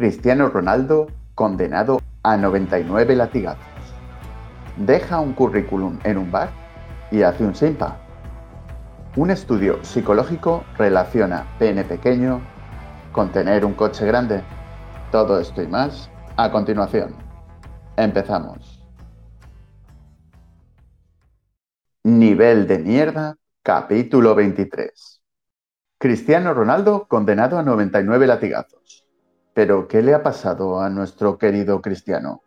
Cristiano 0.00 0.48
Ronaldo 0.48 1.08
condenado 1.34 2.00
a 2.22 2.38
99 2.38 3.14
latigazos. 3.16 3.62
Deja 4.78 5.20
un 5.20 5.34
currículum 5.34 5.98
en 6.04 6.16
un 6.16 6.32
bar 6.32 6.48
y 7.10 7.20
hace 7.20 7.44
un 7.44 7.54
simpa. 7.54 7.98
Un 9.16 9.30
estudio 9.30 9.84
psicológico 9.84 10.64
relaciona 10.78 11.46
pene 11.58 11.84
pequeño 11.84 12.40
con 13.12 13.30
tener 13.30 13.62
un 13.62 13.74
coche 13.74 14.06
grande. 14.06 14.42
Todo 15.12 15.38
esto 15.38 15.62
y 15.62 15.66
más 15.66 16.08
a 16.38 16.50
continuación. 16.50 17.14
Empezamos. 17.98 18.88
Nivel 22.04 22.66
de 22.66 22.78
mierda, 22.78 23.36
capítulo 23.62 24.34
23. 24.34 25.20
Cristiano 25.98 26.54
Ronaldo 26.54 27.06
condenado 27.06 27.58
a 27.58 27.62
99 27.62 28.26
latigazos. 28.26 29.09
Pero, 29.60 29.88
¿qué 29.88 30.00
le 30.00 30.14
ha 30.14 30.22
pasado 30.22 30.80
a 30.80 30.88
nuestro 30.88 31.36
querido 31.36 31.82
Cristiano? 31.82 32.40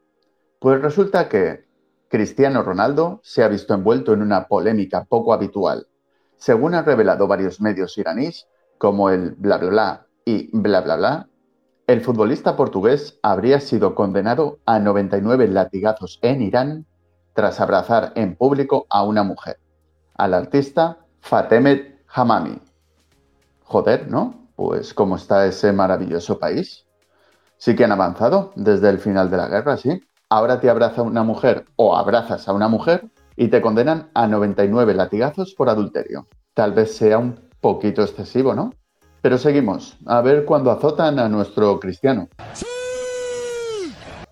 Pues 0.58 0.82
resulta 0.82 1.30
que 1.30 1.68
Cristiano 2.08 2.64
Ronaldo 2.64 3.20
se 3.22 3.44
ha 3.44 3.48
visto 3.48 3.76
envuelto 3.76 4.14
en 4.14 4.24
una 4.24 4.48
polémica 4.48 5.04
poco 5.04 5.32
habitual 5.32 5.86
según 6.44 6.74
han 6.74 6.84
revelado 6.84 7.26
varios 7.26 7.62
medios 7.62 7.98
iraníes, 7.98 8.48
como 8.78 9.12
el 9.12 9.32
bla 9.36 9.60
bla 9.60 9.70
bla 9.70 10.08
y 10.26 10.50
bla 10.52 10.82
bla 10.82 10.98
bla, 10.98 11.30
el 11.88 12.02
futbolista 12.02 12.58
portugués 12.58 13.18
habría 13.22 13.62
sido 13.62 13.96
condenado 13.96 14.58
a 14.66 14.80
99 14.80 15.48
latigazos 15.48 16.20
en 16.22 16.42
Irán 16.42 16.86
tras 17.34 17.62
abrazar 17.62 18.12
en 18.16 18.36
público 18.36 18.88
a 18.90 19.04
una 19.04 19.24
mujer, 19.24 19.58
al 20.16 20.34
artista 20.34 20.98
Fatemet 21.22 22.04
Hamami. 22.08 22.60
Joder, 23.64 24.10
¿no? 24.10 24.50
Pues 24.58 24.94
cómo 24.94 25.16
está 25.16 25.46
ese 25.46 25.72
maravilloso 25.72 26.40
país. 26.40 26.83
Sí 27.58 27.76
que 27.76 27.86
han 27.86 27.92
avanzado 27.92 28.52
desde 28.56 28.90
el 28.90 29.00
final 29.00 29.30
de 29.30 29.38
la 29.38 29.48
guerra, 29.48 29.78
sí. 29.78 30.02
Ahora 30.30 30.60
te 30.60 30.70
abraza 30.70 31.02
una 31.02 31.24
mujer 31.24 31.66
o 31.76 31.96
abrazas 31.96 32.48
a 32.48 32.54
una 32.54 32.68
mujer 32.68 33.10
y 33.36 33.48
te 33.48 33.62
condenan 33.62 34.10
a 34.14 34.28
99 34.28 34.94
latigazos 34.94 35.54
por 35.54 35.70
adulterio. 35.70 36.28
Tal 36.54 36.74
vez 36.74 36.96
sea 36.96 37.18
un 37.18 37.40
poquito 37.62 38.02
excesivo, 38.02 38.54
¿no? 38.54 38.74
Pero 39.22 39.38
seguimos, 39.38 39.98
a 40.06 40.22
ver 40.22 40.46
cuándo 40.46 40.72
azotan 40.72 41.20
a 41.20 41.30
nuestro 41.30 41.80
cristiano. 41.80 42.28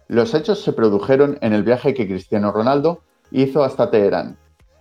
Los 0.08 0.34
hechos 0.34 0.62
se 0.62 0.74
produjeron 0.74 1.38
en 1.40 1.54
el 1.54 1.64
viaje 1.64 1.94
que 1.94 2.06
Cristiano 2.06 2.52
Ronaldo 2.52 3.00
hizo 3.32 3.64
hasta 3.64 3.90
Teherán, 3.90 4.38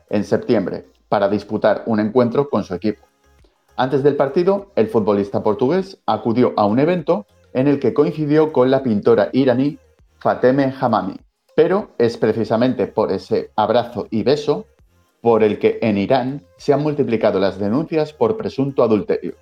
en 0.09 0.25
septiembre, 0.25 0.89
para 1.09 1.29
disputar 1.29 1.85
un 1.87 2.01
encuentro 2.01 2.49
con 2.51 2.65
su 2.65 2.75
equipo. 2.75 3.07
Antes 3.77 4.03
del 4.03 4.17
partido, 4.17 4.73
el 4.75 4.89
futbolista 4.89 5.43
portugués 5.43 5.99
acudió 6.05 6.53
a 6.57 6.67
un 6.67 6.81
evento 6.81 7.27
en 7.53 7.69
el 7.69 7.79
que 7.81 7.95
coincidió 7.95 8.53
con 8.53 8.71
la 8.71 8.83
pintora 8.83 9.31
iraní 9.33 9.79
Fateme 10.19 10.75
Hamami, 10.81 11.17
pero 11.55 11.91
es 11.99 12.17
precisamente 12.17 12.87
por 12.87 13.11
ese 13.11 13.51
abrazo 13.57 14.07
y 14.11 14.23
beso 14.23 14.67
por 15.21 15.43
el 15.43 15.59
que 15.59 15.79
en 15.83 15.99
Irán 15.99 16.43
se 16.57 16.73
han 16.73 16.83
multiplicado 16.83 17.39
las 17.39 17.59
denuncias 17.59 18.13
por 18.13 18.37
presunto 18.37 18.83
adulterio, 18.83 19.35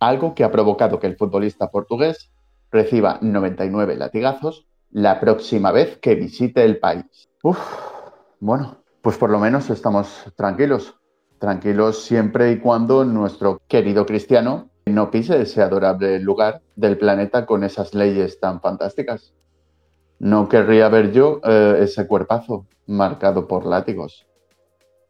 algo 0.00 0.34
que 0.34 0.44
ha 0.44 0.50
provocado 0.50 0.98
que 0.98 1.06
el 1.06 1.16
futbolista 1.16 1.70
portugués 1.70 2.30
reciba 2.70 3.18
99 3.20 3.96
latigazos 3.96 4.66
la 4.90 5.20
próxima 5.20 5.72
vez 5.72 5.98
que 5.98 6.14
visite 6.14 6.64
el 6.64 6.78
país. 6.78 7.28
Uf, 7.42 7.58
bueno, 8.40 8.82
pues 9.00 9.16
por 9.16 9.30
lo 9.30 9.38
menos 9.38 9.70
estamos 9.70 10.24
tranquilos, 10.36 10.94
tranquilos 11.38 12.02
siempre 12.02 12.52
y 12.52 12.58
cuando 12.58 13.04
nuestro 13.04 13.60
querido 13.68 14.06
cristiano 14.06 14.71
no 14.86 15.10
pise 15.10 15.42
ese 15.42 15.62
adorable 15.62 16.18
lugar 16.18 16.60
del 16.76 16.98
planeta 16.98 17.46
con 17.46 17.64
esas 17.64 17.94
leyes 17.94 18.40
tan 18.40 18.60
fantásticas. 18.60 19.32
No 20.18 20.48
querría 20.48 20.88
ver 20.88 21.12
yo 21.12 21.40
eh, 21.44 21.78
ese 21.80 22.06
cuerpazo 22.06 22.66
marcado 22.86 23.46
por 23.46 23.66
látigos. 23.66 24.26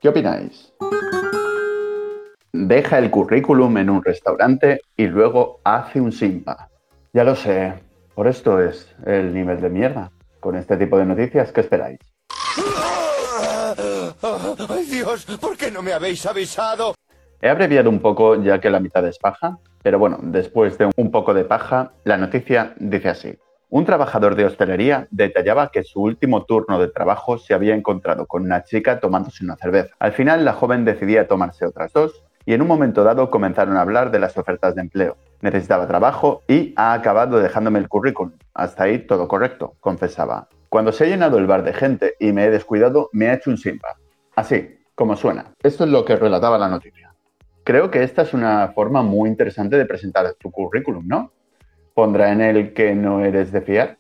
¿Qué 0.01 0.09
opináis? 0.09 0.73
Deja 2.53 2.99
el 2.99 3.11
currículum 3.11 3.79
en 3.79 3.91
un 3.91 4.03
restaurante 4.03 4.81
y 4.97 5.07
luego 5.07 5.61
hace 5.65 6.01
un 6.01 6.13
simpa. 6.13 6.69
Ya 7.13 7.25
lo 7.25 7.35
sé, 7.35 7.75
por 8.15 8.27
esto 8.27 8.61
es 8.61 8.95
el 9.07 9.33
nivel 9.33 9.61
de 9.61 9.71
mierda. 9.71 10.11
Con 10.41 10.57
este 10.57 10.77
tipo 10.77 10.99
de 10.99 11.07
noticias, 11.07 11.53
¿qué 11.53 11.61
esperáis? 11.61 11.99
¡Ay 14.69 14.85
Dios! 14.87 15.25
¿Por 15.41 15.57
qué 15.57 15.71
no 15.71 15.83
me 15.83 15.93
habéis 15.93 16.27
avisado? 16.27 16.95
He 17.45 17.49
abreviado 17.49 17.91
un 17.91 17.99
poco 17.99 18.41
ya 18.41 18.61
que 18.61 18.71
la 18.71 18.79
mitad 18.79 19.05
es 19.05 19.19
paja, 19.19 19.59
pero 19.83 19.99
bueno, 19.99 20.17
después 20.23 20.79
de 20.79 20.89
un 20.97 21.11
poco 21.11 21.35
de 21.35 21.45
paja, 21.45 21.91
la 22.05 22.17
noticia 22.17 22.73
dice 22.79 23.09
así. 23.09 23.37
Un 23.69 23.85
trabajador 23.85 24.37
de 24.37 24.45
hostelería 24.45 25.09
detallaba 25.11 25.73
que 25.73 25.83
su 25.83 26.01
último 26.01 26.45
turno 26.45 26.79
de 26.79 26.87
trabajo 26.87 27.39
se 27.39 27.53
había 27.53 27.75
encontrado 27.75 28.27
con 28.27 28.45
una 28.45 28.63
chica 28.63 29.01
tomándose 29.01 29.45
una 29.45 29.57
cerveza. 29.57 29.93
Al 29.99 30.13
final, 30.13 30.45
la 30.45 30.53
joven 30.53 30.85
decidía 30.85 31.27
tomarse 31.27 31.67
otras 31.67 31.93
dos 31.93 32.23
y 32.47 32.55
en 32.55 32.63
un 32.63 32.69
momento 32.69 33.03
dado 33.03 33.29
comenzaron 33.29 33.77
a 33.77 33.81
hablar 33.81 34.13
de 34.13 34.21
las 34.21 34.39
ofertas 34.39 34.77
de 34.77 34.83
empleo. 34.83 35.17
Necesitaba 35.41 35.89
trabajo 35.89 36.43
y 36.47 36.73
ha 36.77 36.93
acabado 36.93 37.41
dejándome 37.41 37.81
el 37.81 37.89
currículum. 37.89 38.35
Hasta 38.55 38.85
ahí 38.85 39.01
todo 39.01 39.27
correcto, 39.27 39.75
confesaba. 39.81 40.49
Cuando 40.69 40.93
se 40.93 41.05
ha 41.05 41.09
llenado 41.09 41.39
el 41.39 41.49
bar 41.49 41.65
de 41.65 41.73
gente 41.73 42.15
y 42.21 42.31
me 42.31 42.45
he 42.45 42.51
descuidado, 42.51 43.09
me 43.13 43.31
ha 43.31 43.35
hecho 43.35 43.51
un 43.51 43.59
simpa. 43.59 43.97
Así, 44.37 44.79
como 44.95 45.17
suena. 45.17 45.55
Esto 45.61 45.83
es 45.83 45.91
lo 45.91 46.05
que 46.05 46.15
relataba 46.15 46.57
la 46.57 46.69
noticia. 46.69 47.02
Creo 47.65 47.91
que 47.91 48.03
esta 48.03 48.23
es 48.23 48.35
una 48.35 48.73
forma 48.75 49.03
muy 49.03 49.29
interesante 49.29 49.77
de 49.77 49.87
presentar 49.87 50.35
tu 50.35 50.51
currículum, 50.51 51.07
¿no? 51.07 51.33
pondrá 51.95 52.33
en 52.33 52.41
él 52.41 52.73
que 52.73 52.95
no 52.95 53.25
eres 53.25 53.53
de 53.53 53.61
fiar, 53.61 53.99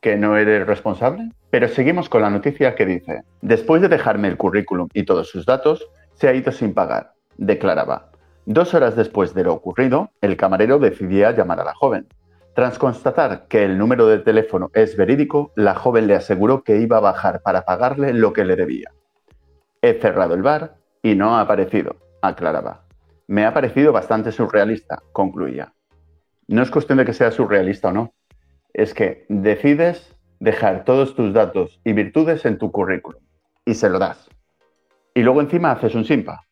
que 0.00 0.16
no 0.16 0.36
eres 0.36 0.66
responsable. 0.66 1.30
Pero 1.50 1.68
seguimos 1.68 2.08
con 2.08 2.22
la 2.22 2.30
noticia 2.30 2.74
que 2.74 2.86
dice, 2.86 3.22
después 3.40 3.82
de 3.82 3.88
dejarme 3.88 4.28
el 4.28 4.36
currículum 4.36 4.88
y 4.94 5.04
todos 5.04 5.28
sus 5.28 5.44
datos, 5.44 5.86
se 6.14 6.28
ha 6.28 6.34
ido 6.34 6.50
sin 6.52 6.72
pagar, 6.72 7.12
declaraba. 7.36 8.10
Dos 8.46 8.74
horas 8.74 8.96
después 8.96 9.34
de 9.34 9.44
lo 9.44 9.54
ocurrido, 9.54 10.10
el 10.20 10.36
camarero 10.36 10.78
decidía 10.78 11.30
llamar 11.32 11.60
a 11.60 11.64
la 11.64 11.74
joven. 11.74 12.06
Tras 12.54 12.78
constatar 12.78 13.46
que 13.48 13.64
el 13.64 13.78
número 13.78 14.06
de 14.06 14.18
teléfono 14.18 14.70
es 14.74 14.96
verídico, 14.96 15.52
la 15.56 15.74
joven 15.74 16.06
le 16.06 16.14
aseguró 16.14 16.62
que 16.64 16.78
iba 16.78 16.98
a 16.98 17.00
bajar 17.00 17.40
para 17.42 17.62
pagarle 17.62 18.12
lo 18.12 18.32
que 18.32 18.44
le 18.44 18.56
debía. 18.56 18.90
He 19.80 19.94
cerrado 19.94 20.34
el 20.34 20.42
bar 20.42 20.76
y 21.02 21.14
no 21.14 21.36
ha 21.36 21.42
aparecido, 21.42 21.96
aclaraba. 22.20 22.84
Me 23.32 23.46
ha 23.46 23.54
parecido 23.54 23.92
bastante 23.92 24.30
surrealista, 24.30 25.02
concluía 25.12 25.72
no 26.52 26.62
es 26.62 26.70
cuestión 26.70 26.98
de 26.98 27.06
que 27.06 27.14
sea 27.14 27.30
surrealista 27.30 27.88
o 27.88 27.92
no, 27.92 28.14
es 28.74 28.92
que 28.92 29.24
decides 29.30 30.14
dejar 30.38 30.84
todos 30.84 31.14
tus 31.14 31.32
datos 31.32 31.80
y 31.82 31.94
virtudes 31.94 32.44
en 32.44 32.58
tu 32.58 32.70
currículum 32.70 33.22
y 33.64 33.72
se 33.72 33.88
lo 33.88 33.98
das. 33.98 34.28
Y 35.14 35.22
luego 35.22 35.40
encima 35.40 35.70
haces 35.70 35.94
un 35.94 36.04
simpa. 36.04 36.46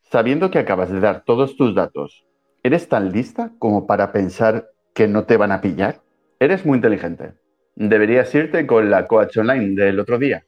Sabiendo 0.00 0.50
que 0.50 0.58
acabas 0.58 0.90
de 0.90 1.00
dar 1.00 1.24
todos 1.24 1.58
tus 1.58 1.74
datos, 1.74 2.24
¿eres 2.62 2.88
tan 2.88 3.12
lista 3.12 3.52
como 3.58 3.86
para 3.86 4.12
pensar 4.12 4.70
que 4.94 5.08
no 5.08 5.24
te 5.24 5.36
van 5.36 5.52
a 5.52 5.60
pillar? 5.60 6.00
Eres 6.40 6.64
muy 6.64 6.76
inteligente. 6.76 7.34
Deberías 7.74 8.34
irte 8.34 8.66
con 8.66 8.90
la 8.90 9.06
coach 9.06 9.36
online 9.36 9.74
del 9.74 10.00
otro 10.00 10.18
día. 10.18 10.46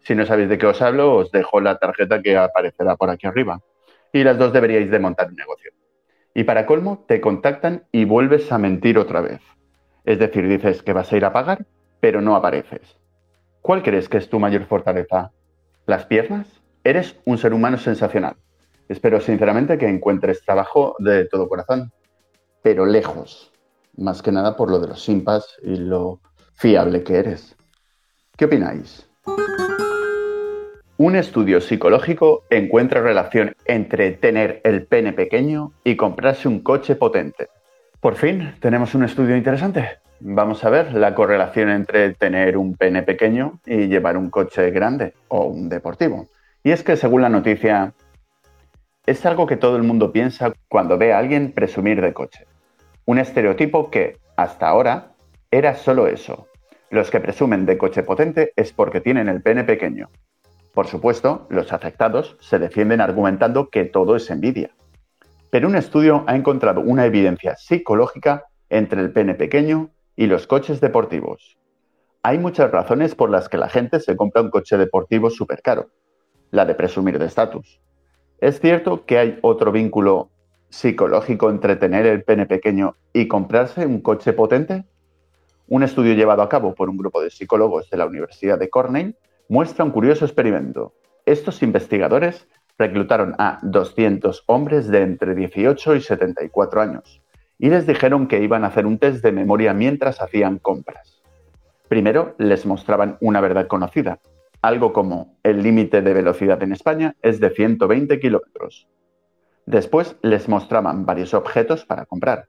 Si 0.00 0.16
no 0.16 0.26
sabéis 0.26 0.48
de 0.48 0.58
qué 0.58 0.66
os 0.66 0.82
hablo, 0.82 1.14
os 1.14 1.30
dejo 1.30 1.60
la 1.60 1.78
tarjeta 1.78 2.20
que 2.22 2.36
aparecerá 2.36 2.96
por 2.96 3.08
aquí 3.08 3.28
arriba. 3.28 3.60
Y 4.12 4.24
las 4.24 4.38
dos 4.38 4.52
deberíais 4.52 4.90
de 4.90 4.98
montar 4.98 5.28
un 5.28 5.36
negocio. 5.36 5.72
Y 6.34 6.44
para 6.44 6.66
colmo, 6.66 7.04
te 7.06 7.20
contactan 7.20 7.84
y 7.92 8.04
vuelves 8.04 8.52
a 8.52 8.58
mentir 8.58 8.98
otra 8.98 9.20
vez. 9.20 9.40
Es 10.04 10.18
decir, 10.18 10.48
dices 10.48 10.82
que 10.82 10.92
vas 10.92 11.12
a 11.12 11.16
ir 11.16 11.24
a 11.24 11.32
pagar, 11.32 11.66
pero 12.00 12.20
no 12.20 12.34
apareces. 12.36 12.98
¿Cuál 13.60 13.82
crees 13.82 14.08
que 14.08 14.18
es 14.18 14.28
tu 14.28 14.40
mayor 14.40 14.64
fortaleza? 14.64 15.30
¿Las 15.86 16.06
piernas? 16.06 16.46
Eres 16.84 17.16
un 17.24 17.38
ser 17.38 17.54
humano 17.54 17.78
sensacional. 17.78 18.36
Espero 18.88 19.20
sinceramente 19.20 19.78
que 19.78 19.88
encuentres 19.88 20.44
trabajo 20.44 20.96
de 20.98 21.26
todo 21.26 21.48
corazón, 21.48 21.92
pero 22.62 22.84
lejos, 22.84 23.52
más 23.96 24.22
que 24.22 24.32
nada 24.32 24.56
por 24.56 24.70
lo 24.70 24.80
de 24.80 24.88
los 24.88 25.02
simpas 25.02 25.56
y 25.62 25.76
lo 25.76 26.20
fiable 26.54 27.02
que 27.04 27.16
eres. 27.16 27.56
¿Qué 28.36 28.46
opináis? 28.46 29.08
Un 31.04 31.16
estudio 31.16 31.60
psicológico 31.60 32.44
encuentra 32.48 33.02
relación 33.02 33.56
entre 33.64 34.12
tener 34.12 34.60
el 34.62 34.86
pene 34.86 35.12
pequeño 35.12 35.72
y 35.82 35.96
comprarse 35.96 36.46
un 36.46 36.60
coche 36.60 36.94
potente. 36.94 37.48
Por 37.98 38.14
fin, 38.14 38.54
tenemos 38.60 38.94
un 38.94 39.02
estudio 39.02 39.36
interesante. 39.36 39.98
Vamos 40.20 40.62
a 40.62 40.70
ver 40.70 40.94
la 40.94 41.16
correlación 41.16 41.70
entre 41.70 42.14
tener 42.14 42.56
un 42.56 42.76
pene 42.76 43.02
pequeño 43.02 43.58
y 43.66 43.88
llevar 43.88 44.16
un 44.16 44.30
coche 44.30 44.70
grande 44.70 45.14
o 45.26 45.46
un 45.46 45.68
deportivo. 45.68 46.28
Y 46.62 46.70
es 46.70 46.84
que 46.84 46.96
según 46.96 47.22
la 47.22 47.28
noticia, 47.28 47.94
es 49.04 49.26
algo 49.26 49.48
que 49.48 49.56
todo 49.56 49.74
el 49.74 49.82
mundo 49.82 50.12
piensa 50.12 50.52
cuando 50.68 50.98
ve 50.98 51.12
a 51.12 51.18
alguien 51.18 51.50
presumir 51.50 52.00
de 52.00 52.12
coche. 52.12 52.46
Un 53.06 53.18
estereotipo 53.18 53.90
que, 53.90 54.18
hasta 54.36 54.68
ahora, 54.68 55.14
era 55.50 55.74
solo 55.74 56.06
eso. 56.06 56.46
Los 56.90 57.10
que 57.10 57.18
presumen 57.18 57.66
de 57.66 57.76
coche 57.76 58.04
potente 58.04 58.52
es 58.54 58.72
porque 58.72 59.00
tienen 59.00 59.28
el 59.28 59.42
pene 59.42 59.64
pequeño. 59.64 60.08
Por 60.72 60.86
supuesto, 60.86 61.46
los 61.50 61.72
afectados 61.72 62.36
se 62.40 62.58
defienden 62.58 63.02
argumentando 63.02 63.68
que 63.68 63.84
todo 63.84 64.16
es 64.16 64.30
envidia. 64.30 64.70
Pero 65.50 65.68
un 65.68 65.76
estudio 65.76 66.24
ha 66.26 66.34
encontrado 66.34 66.80
una 66.80 67.04
evidencia 67.04 67.56
psicológica 67.56 68.46
entre 68.70 69.02
el 69.02 69.12
pene 69.12 69.34
pequeño 69.34 69.90
y 70.16 70.26
los 70.26 70.46
coches 70.46 70.80
deportivos. 70.80 71.58
Hay 72.22 72.38
muchas 72.38 72.70
razones 72.70 73.14
por 73.14 73.28
las 73.28 73.50
que 73.50 73.58
la 73.58 73.68
gente 73.68 74.00
se 74.00 74.16
compra 74.16 74.40
un 74.40 74.50
coche 74.50 74.78
deportivo 74.78 75.28
súper 75.28 75.60
caro. 75.60 75.90
La 76.50 76.64
de 76.64 76.74
presumir 76.74 77.18
de 77.18 77.26
estatus. 77.26 77.80
Es 78.38 78.58
cierto 78.58 79.04
que 79.04 79.18
hay 79.18 79.38
otro 79.42 79.72
vínculo 79.72 80.30
psicológico 80.70 81.50
entre 81.50 81.76
tener 81.76 82.06
el 82.06 82.24
pene 82.24 82.46
pequeño 82.46 82.96
y 83.12 83.28
comprarse 83.28 83.84
un 83.84 84.00
coche 84.00 84.32
potente. 84.32 84.84
Un 85.68 85.82
estudio 85.82 86.14
llevado 86.14 86.40
a 86.40 86.48
cabo 86.48 86.74
por 86.74 86.88
un 86.88 86.96
grupo 86.96 87.20
de 87.20 87.30
psicólogos 87.30 87.90
de 87.90 87.98
la 87.98 88.06
Universidad 88.06 88.58
de 88.58 88.70
Cornell 88.70 89.16
muestra 89.52 89.84
un 89.84 89.90
curioso 89.90 90.24
experimento. 90.24 90.94
Estos 91.26 91.62
investigadores 91.62 92.48
reclutaron 92.78 93.34
a 93.36 93.58
200 93.60 94.44
hombres 94.46 94.88
de 94.88 95.02
entre 95.02 95.34
18 95.34 95.96
y 95.96 96.00
74 96.00 96.80
años 96.80 97.20
y 97.58 97.68
les 97.68 97.86
dijeron 97.86 98.28
que 98.28 98.42
iban 98.42 98.64
a 98.64 98.68
hacer 98.68 98.86
un 98.86 98.96
test 98.96 99.22
de 99.22 99.30
memoria 99.30 99.74
mientras 99.74 100.22
hacían 100.22 100.58
compras. 100.58 101.22
Primero 101.86 102.34
les 102.38 102.64
mostraban 102.64 103.18
una 103.20 103.42
verdad 103.42 103.66
conocida, 103.66 104.20
algo 104.62 104.94
como 104.94 105.36
el 105.42 105.62
límite 105.62 106.00
de 106.00 106.14
velocidad 106.14 106.62
en 106.62 106.72
España 106.72 107.14
es 107.20 107.38
de 107.38 107.50
120 107.50 108.18
kilómetros. 108.20 108.88
Después 109.66 110.16
les 110.22 110.48
mostraban 110.48 111.04
varios 111.04 111.34
objetos 111.34 111.84
para 111.84 112.06
comprar 112.06 112.48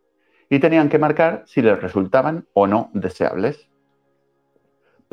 y 0.49 0.59
tenían 0.59 0.87
que 0.87 0.99
marcar 0.99 1.43
si 1.47 1.61
les 1.61 1.81
resultaban 1.81 2.47
o 2.53 2.65
no 2.65 2.91
deseables. 2.93 3.69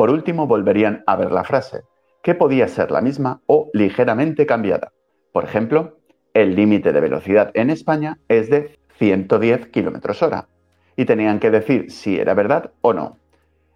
Por 0.01 0.09
último 0.09 0.47
volverían 0.47 1.05
a 1.07 1.15
ver 1.15 1.31
la 1.31 1.45
frase, 1.45 1.83
que 2.23 2.35
podía 2.35 2.69
ser 2.69 2.91
la 2.91 3.03
misma 3.03 3.43
o 3.45 3.69
ligeramente 3.75 4.47
cambiada. 4.47 4.93
Por 5.31 5.45
ejemplo, 5.45 5.99
el 6.33 6.57
límite 6.57 6.95
de 6.95 7.01
velocidad 7.03 7.51
en 7.53 7.69
España 7.69 8.17
es 8.27 8.49
de 8.49 8.79
110 8.97 9.67
km 9.67 10.23
hora 10.23 10.49
y 10.97 11.05
tenían 11.05 11.39
que 11.39 11.51
decir 11.51 11.91
si 11.91 12.19
era 12.19 12.33
verdad 12.33 12.71
o 12.81 12.95
no. 12.95 13.19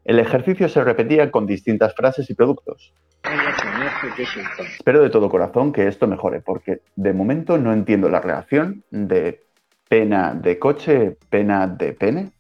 El 0.07 0.19
ejercicio 0.19 0.67
se 0.71 0.83
repetía 0.83 1.31
con 1.31 1.45
distintas 1.45 1.95
frases 1.95 2.31
y 2.31 2.35
productos. 2.35 2.95
Espero 4.79 5.03
de 5.03 5.11
todo 5.11 5.29
corazón 5.29 5.75
que 5.75 5.89
esto 5.89 6.07
mejore, 6.07 6.41
porque 6.41 6.81
de 6.97 7.13
momento 7.13 7.59
no 7.59 7.71
entiendo 7.71 8.09
la 8.09 8.23
relación 8.23 8.83
de 8.91 9.45
pena 9.91 10.33
de 10.33 10.59
coche, 10.59 11.19
pena 11.29 11.67
de 11.67 11.93
pene. 11.93 12.31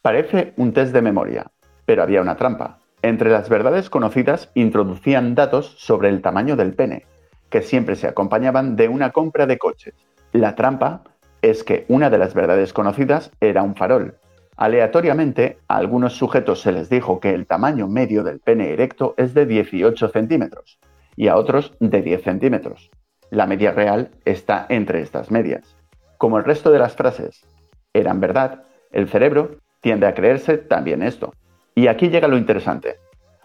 Parece 0.00 0.54
un 0.56 0.72
test 0.72 0.94
de 0.94 1.02
memoria, 1.02 1.50
pero 1.84 2.02
había 2.02 2.22
una 2.22 2.34
trampa. 2.34 2.79
Entre 3.02 3.30
las 3.30 3.48
verdades 3.48 3.88
conocidas 3.88 4.50
introducían 4.54 5.34
datos 5.34 5.74
sobre 5.78 6.10
el 6.10 6.20
tamaño 6.20 6.56
del 6.56 6.74
pene, 6.74 7.06
que 7.48 7.62
siempre 7.62 7.96
se 7.96 8.06
acompañaban 8.06 8.76
de 8.76 8.88
una 8.88 9.10
compra 9.10 9.46
de 9.46 9.58
coches. 9.58 9.94
La 10.32 10.54
trampa 10.54 11.02
es 11.40 11.64
que 11.64 11.86
una 11.88 12.10
de 12.10 12.18
las 12.18 12.34
verdades 12.34 12.74
conocidas 12.74 13.30
era 13.40 13.62
un 13.62 13.74
farol. 13.74 14.16
Aleatoriamente, 14.56 15.56
a 15.68 15.76
algunos 15.76 16.12
sujetos 16.12 16.60
se 16.60 16.72
les 16.72 16.90
dijo 16.90 17.20
que 17.20 17.30
el 17.30 17.46
tamaño 17.46 17.88
medio 17.88 18.22
del 18.22 18.40
pene 18.40 18.72
erecto 18.72 19.14
es 19.16 19.32
de 19.32 19.46
18 19.46 20.08
centímetros 20.08 20.78
y 21.16 21.28
a 21.28 21.36
otros 21.36 21.72
de 21.80 22.02
10 22.02 22.22
centímetros. 22.22 22.90
La 23.30 23.46
media 23.46 23.72
real 23.72 24.10
está 24.26 24.66
entre 24.68 25.00
estas 25.00 25.30
medias. 25.30 25.76
Como 26.18 26.36
el 26.36 26.44
resto 26.44 26.70
de 26.70 26.78
las 26.78 26.94
frases 26.94 27.46
eran 27.94 28.20
verdad, 28.20 28.64
el 28.92 29.08
cerebro 29.08 29.56
tiende 29.80 30.06
a 30.06 30.14
creerse 30.14 30.58
también 30.58 31.02
esto. 31.02 31.32
Y 31.74 31.86
aquí 31.86 32.08
llega 32.08 32.28
lo 32.28 32.36
interesante. 32.36 32.96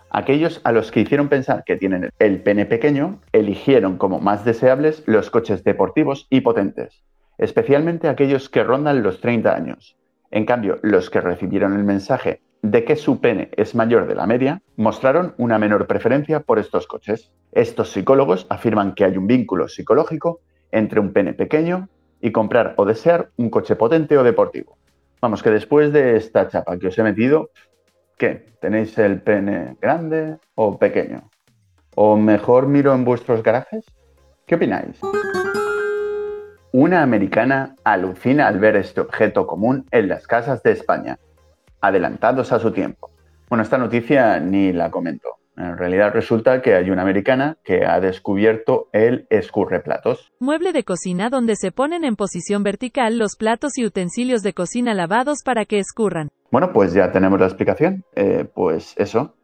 Aquellos 0.10 0.62
a 0.64 0.72
los 0.72 0.92
que 0.92 1.02
hicieron 1.02 1.30
pensar 1.30 1.64
que 1.66 1.76
tienen 1.76 2.10
el 2.20 2.42
pene 2.42 2.66
pequeño 2.66 3.20
eligieron 3.34 3.98
como 3.98 4.20
más 4.20 4.46
deseables 4.46 5.04
los 5.06 5.30
coches 5.30 5.64
deportivos 5.64 6.28
y 6.30 6.42
potentes 6.42 7.04
especialmente 7.38 8.08
aquellos 8.08 8.50
que 8.50 8.64
rondan 8.64 9.04
los 9.04 9.22
30 9.22 9.56
años. 9.56 9.98
En 10.32 10.46
cambio, 10.46 10.80
los 10.82 11.10
que 11.10 11.22
recibieron 11.22 11.74
el 11.74 11.84
mensaje 11.84 12.42
de 12.62 12.84
que 12.84 12.96
su 12.96 13.22
pene 13.22 13.52
es 13.56 13.76
mayor 13.76 14.08
de 14.08 14.16
la 14.16 14.26
media, 14.26 14.62
mostraron 14.76 15.36
una 15.38 15.60
menor 15.60 15.86
preferencia 15.86 16.40
por 16.40 16.58
estos 16.58 16.88
coches. 16.88 17.32
Estos 17.52 17.92
psicólogos 17.92 18.48
afirman 18.50 18.96
que 18.96 19.06
hay 19.06 19.18
un 19.18 19.28
vínculo 19.28 19.68
psicológico 19.68 20.40
entre 20.72 21.00
un 21.00 21.14
pene 21.14 21.34
pequeño 21.34 21.90
y 22.22 22.32
comprar 22.32 22.74
o 22.78 22.86
desear 22.86 23.30
un 23.38 23.50
coche 23.50 23.76
potente 23.76 24.18
o 24.18 24.24
deportivo. 24.24 24.78
Vamos, 25.22 25.44
que 25.44 25.52
después 25.52 25.94
de 25.94 26.18
esta 26.18 26.48
chapa 26.48 26.78
que 26.80 26.88
os 26.88 26.98
he 26.98 27.04
metido, 27.04 27.52
¿qué? 28.18 28.54
¿Tenéis 28.62 28.98
el 28.98 29.22
pene 29.22 29.78
grande 29.82 30.38
o 30.56 30.78
pequeño? 30.78 31.30
¿O 31.96 32.18
mejor 32.18 32.68
miro 32.68 32.94
en 32.94 33.06
vuestros 33.06 33.44
garajes? 33.44 33.86
¿Qué 34.46 34.56
opináis? 34.56 35.00
Una 36.72 37.02
americana 37.02 37.76
alucina 37.84 38.48
al 38.48 38.60
ver 38.60 38.76
este 38.76 39.02
objeto 39.02 39.48
común 39.48 39.86
en 39.92 40.10
las 40.10 40.28
casas 40.28 40.62
de 40.62 40.72
España, 40.72 41.18
adelantados 41.80 42.52
a 42.52 42.60
su 42.60 42.72
tiempo. 42.72 43.12
Bueno, 43.48 43.64
esta 43.64 43.78
noticia 43.78 44.40
ni 44.40 44.74
la 44.74 44.92
comento. 44.92 45.36
En 45.58 45.78
realidad 45.78 46.12
resulta 46.14 46.62
que 46.62 46.76
hay 46.76 46.90
una 46.90 47.04
americana 47.04 47.58
que 47.64 47.86
ha 47.86 48.02
descubierto 48.02 48.90
el 48.92 49.26
escurreplatos. 49.30 50.34
Mueble 50.40 50.74
de 50.74 50.84
cocina 50.84 51.30
donde 51.30 51.56
se 51.56 51.72
ponen 51.72 52.04
en 52.04 52.18
posición 52.18 52.64
vertical 52.64 53.18
los 53.18 53.38
platos 53.38 53.78
y 53.78 53.86
utensilios 53.86 54.42
de 54.42 54.54
cocina 54.54 54.94
lavados 54.94 55.44
para 55.46 55.64
que 55.64 55.80
escurran. 55.80 56.28
Bueno, 56.56 56.72
pues 56.72 56.94
ya 56.94 57.12
tenemos 57.12 57.38
la 57.38 57.48
explicación. 57.48 58.06
Eh, 58.16 58.46
pues 58.56 58.94
eso, 58.96 59.36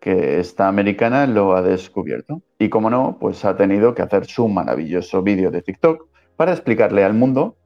que 0.00 0.38
esta 0.38 0.68
americana 0.68 1.26
lo 1.26 1.56
ha 1.56 1.62
descubierto. 1.62 2.42
Y 2.58 2.68
como 2.68 2.90
no, 2.90 3.16
pues 3.18 3.42
ha 3.46 3.56
tenido 3.56 3.94
que 3.94 4.02
hacer 4.02 4.26
su 4.26 4.48
maravilloso 4.48 5.22
vídeo 5.22 5.50
de 5.50 5.62
TikTok 5.62 6.08
para 6.36 6.52
explicarle 6.52 7.04
al 7.04 7.14
mundo, 7.14 7.56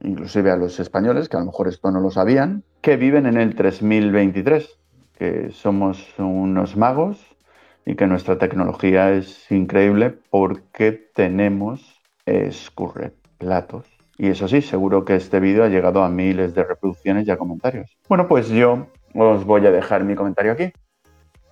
inclusive 0.00 0.50
a 0.50 0.56
los 0.56 0.80
españoles, 0.80 1.28
que 1.28 1.36
a 1.36 1.38
lo 1.38 1.46
mejor 1.46 1.68
esto 1.68 1.92
no 1.92 2.00
lo 2.00 2.10
sabían, 2.10 2.64
que 2.80 2.96
viven 2.96 3.26
en 3.26 3.36
el 3.36 3.54
3023, 3.54 4.76
que 5.16 5.50
somos 5.52 6.04
unos 6.18 6.76
magos 6.76 7.24
y 7.86 7.94
que 7.94 8.08
nuestra 8.08 8.38
tecnología 8.38 9.12
es 9.12 9.52
increíble 9.52 10.18
porque 10.30 10.90
tenemos 11.14 12.02
escurreplatos. 12.26 14.01
Y 14.18 14.28
eso 14.28 14.46
sí, 14.48 14.62
seguro 14.62 15.04
que 15.04 15.16
este 15.16 15.40
vídeo 15.40 15.64
ha 15.64 15.68
llegado 15.68 16.02
a 16.02 16.08
miles 16.08 16.54
de 16.54 16.64
reproducciones 16.64 17.26
y 17.26 17.30
a 17.30 17.38
comentarios. 17.38 17.96
Bueno, 18.08 18.28
pues 18.28 18.48
yo 18.48 18.88
os 19.14 19.44
voy 19.44 19.66
a 19.66 19.70
dejar 19.70 20.04
mi 20.04 20.14
comentario 20.14 20.52
aquí. 20.52 20.72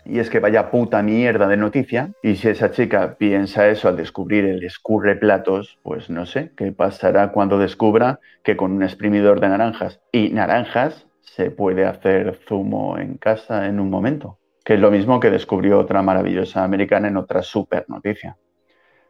Y 0.04 0.18
es 0.18 0.30
que 0.30 0.40
vaya 0.40 0.70
puta 0.70 1.02
mierda 1.02 1.46
de 1.46 1.56
noticia. 1.56 2.12
Y 2.22 2.36
si 2.36 2.48
esa 2.48 2.70
chica 2.70 3.16
piensa 3.18 3.68
eso 3.68 3.88
al 3.88 3.96
descubrir 3.96 4.44
el 4.44 4.64
escurre 4.64 5.16
platos, 5.16 5.78
pues 5.82 6.10
no 6.10 6.26
sé 6.26 6.52
qué 6.56 6.72
pasará 6.72 7.32
cuando 7.32 7.58
descubra 7.58 8.20
que 8.42 8.56
con 8.56 8.72
un 8.72 8.82
exprimidor 8.82 9.40
de 9.40 9.48
naranjas 9.48 10.00
y 10.12 10.30
naranjas 10.30 11.06
se 11.20 11.50
puede 11.50 11.86
hacer 11.86 12.40
zumo 12.48 12.98
en 12.98 13.18
casa 13.18 13.66
en 13.66 13.78
un 13.78 13.90
momento. 13.90 14.38
Que 14.64 14.74
es 14.74 14.80
lo 14.80 14.90
mismo 14.90 15.20
que 15.20 15.30
descubrió 15.30 15.78
otra 15.78 16.02
maravillosa 16.02 16.64
americana 16.64 17.08
en 17.08 17.16
otra 17.16 17.42
super 17.42 17.84
noticia. 17.88 18.36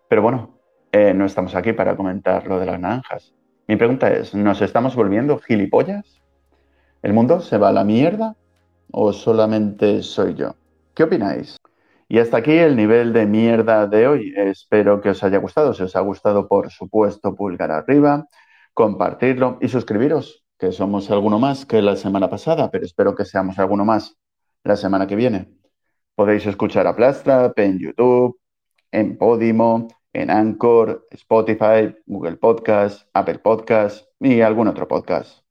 Pero 0.08 0.22
bueno, 0.22 0.58
eh, 0.92 1.14
no 1.14 1.24
estamos 1.24 1.54
aquí 1.54 1.72
para 1.72 1.96
comentar 1.96 2.46
lo 2.46 2.58
de 2.58 2.66
las 2.66 2.80
naranjas. 2.80 3.34
Mi 3.70 3.76
pregunta 3.76 4.12
es, 4.12 4.34
¿nos 4.34 4.60
estamos 4.62 4.96
volviendo 4.96 5.38
gilipollas? 5.38 6.20
¿El 7.02 7.12
mundo 7.12 7.40
se 7.40 7.56
va 7.56 7.68
a 7.68 7.72
la 7.72 7.84
mierda? 7.84 8.34
¿O 8.90 9.12
solamente 9.12 10.02
soy 10.02 10.34
yo? 10.34 10.56
¿Qué 10.92 11.04
opináis? 11.04 11.56
Y 12.08 12.18
hasta 12.18 12.38
aquí 12.38 12.50
el 12.50 12.74
nivel 12.74 13.12
de 13.12 13.26
mierda 13.26 13.86
de 13.86 14.08
hoy. 14.08 14.34
Espero 14.36 15.00
que 15.00 15.10
os 15.10 15.22
haya 15.22 15.38
gustado. 15.38 15.72
Si 15.72 15.84
os 15.84 15.94
ha 15.94 16.00
gustado, 16.00 16.48
por 16.48 16.72
supuesto, 16.72 17.36
pulgar 17.36 17.70
arriba, 17.70 18.26
compartirlo 18.74 19.58
y 19.60 19.68
suscribiros, 19.68 20.44
que 20.58 20.72
somos 20.72 21.08
alguno 21.12 21.38
más 21.38 21.64
que 21.64 21.80
la 21.80 21.94
semana 21.94 22.28
pasada, 22.28 22.72
pero 22.72 22.84
espero 22.84 23.14
que 23.14 23.24
seamos 23.24 23.56
alguno 23.60 23.84
más 23.84 24.16
la 24.64 24.74
semana 24.74 25.06
que 25.06 25.14
viene. 25.14 25.48
Podéis 26.16 26.44
escuchar 26.44 26.88
a 26.88 26.96
Plastrap 26.96 27.56
en 27.56 27.78
YouTube, 27.78 28.36
en 28.90 29.16
Podimo, 29.16 29.86
en 30.12 30.30
Anchor, 30.30 31.06
Spotify, 31.10 31.94
Google 32.06 32.36
Podcast, 32.36 33.08
Apple 33.12 33.38
Podcast 33.38 34.06
y 34.18 34.40
algún 34.40 34.68
otro 34.68 34.88
podcast. 34.88 35.44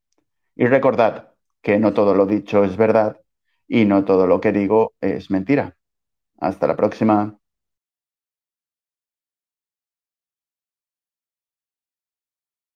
Y 0.55 0.65
recordad 0.65 1.33
que 1.61 1.79
no 1.79 1.93
todo 1.93 2.13
lo 2.13 2.25
dicho 2.25 2.63
es 2.63 2.77
verdad 2.77 3.21
y 3.67 3.85
no 3.85 4.05
todo 4.05 4.27
lo 4.27 4.41
que 4.41 4.51
digo 4.51 4.93
es 5.01 5.31
mentira. 5.31 5.77
Hasta 6.39 6.67
la 6.67 6.75
próxima. 6.75 7.37